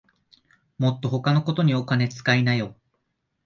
[0.79, 2.75] もっと他のことにお金つかいなよ